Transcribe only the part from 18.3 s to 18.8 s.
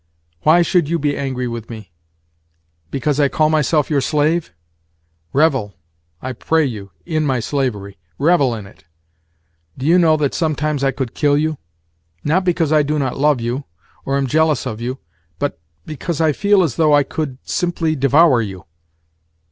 you...